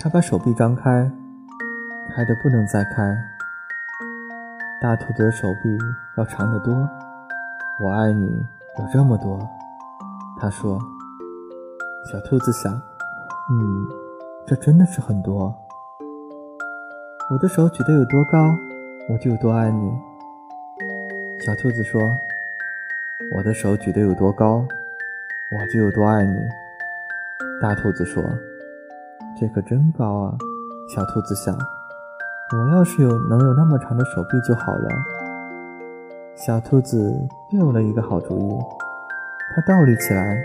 [0.00, 1.10] 他把手臂张开，
[2.14, 3.18] 开的不能再开。
[4.80, 5.76] 大兔子的手臂
[6.16, 6.72] 要长得多。
[7.82, 8.26] 我爱你
[8.78, 9.38] 有这么多，
[10.40, 10.78] 他说。
[12.10, 12.72] 小兔子想
[13.50, 13.86] ：“嗯，
[14.46, 15.52] 这真的是很多。
[17.30, 18.38] 我的手举得有多高，
[19.10, 19.92] 我就有多爱你。”
[21.44, 22.00] 小兔子说
[23.36, 24.64] ：“我的手举得有多高，
[25.50, 26.38] 我就有多爱你。”
[27.60, 28.22] 大兔子说
[29.40, 30.34] ：“这可真高啊！”
[30.94, 31.54] 小兔子想
[32.52, 34.88] ：“我要是有能有那么长的手臂就好了。”
[36.34, 37.14] 小兔子
[37.52, 38.58] 又有了一个好主意，
[39.54, 40.42] 它倒立起来，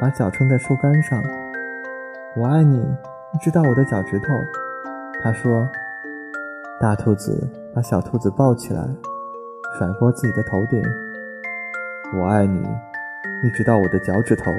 [0.00, 1.22] 把脚撑在树干上。
[2.36, 2.78] “我爱你，
[3.34, 4.42] 一直到我的脚趾头。”
[5.22, 5.68] 它说。
[6.80, 8.82] 大兔子把小兔子抱起来。
[9.78, 10.82] 甩过自己的头顶，
[12.14, 12.60] 我爱你，
[13.42, 14.52] 一直到我的脚趾头。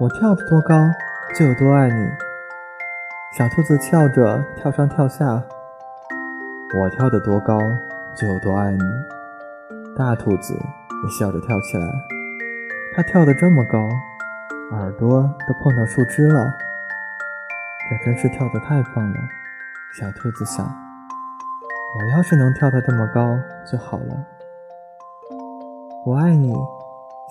[0.00, 0.74] 我跳得多高，
[1.34, 2.10] 就有多爱你。
[3.36, 5.42] 小兔子跳着跳上跳下，
[6.76, 7.58] 我跳得多高，
[8.14, 8.82] 就有多爱你。
[9.96, 11.86] 大兔子也笑着跳起来，
[12.94, 13.78] 它跳得这么高，
[14.72, 16.54] 耳朵都碰到树枝了。
[17.90, 19.18] 这真是跳得太棒了，
[19.98, 20.66] 小兔子想。
[21.98, 23.38] 我要是能跳得这么高
[23.70, 24.26] 就好了。
[26.04, 26.54] 我爱你，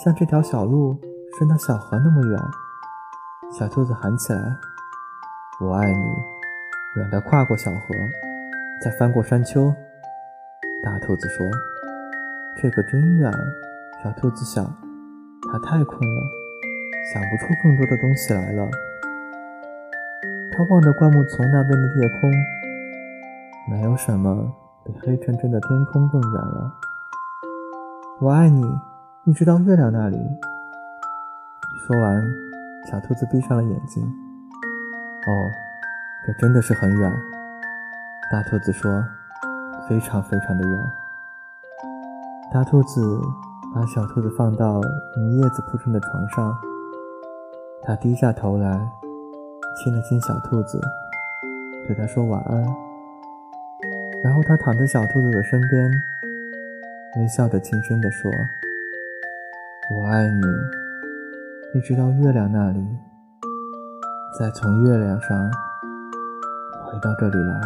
[0.04, 0.98] 像这条小路
[1.38, 2.39] 伸到小河那么远。
[3.50, 4.40] 小兔子喊起来
[5.62, 6.03] ：“我爱你，
[6.98, 7.80] 远的跨过小河，
[8.84, 9.73] 再翻过山丘。”
[10.83, 11.49] 大兔子说
[12.61, 13.32] ：“这可真远。”
[14.04, 14.64] 小兔子想，
[15.52, 16.22] 它太困了，
[17.14, 18.70] 想不出更多的东西来了。
[20.52, 22.32] 它望着灌木丛那边的夜空。
[23.70, 24.54] 没有什么
[24.86, 26.73] 比黑沉沉的天空更远了。
[28.20, 28.64] 我爱你，
[29.23, 30.17] 一直到月亮那里。
[31.86, 32.23] 说完，
[32.89, 34.02] 小兔子闭上了眼睛。
[35.27, 35.52] 哦，
[36.25, 37.14] 这真的是很远。
[38.31, 39.03] 大兔子说
[39.89, 40.80] ：“非常非常的远。”
[42.49, 43.20] 大兔子
[43.75, 44.80] 把小兔子放到
[45.17, 46.58] 用叶子铺成的床上，
[47.83, 48.80] 它低下头来，
[49.75, 50.80] 亲了亲小兔子，
[51.87, 52.64] 对它说晚安。
[54.23, 55.92] 然后他躺在小兔子的身边，
[57.17, 58.31] 微笑着轻声地说
[59.93, 60.42] ：“我爱你，
[61.76, 62.80] 一直到月亮那里，
[64.39, 65.52] 再从月亮上
[66.86, 67.61] 回到这里来。”